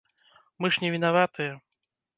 [0.61, 1.53] Мы ж не вінаватыя.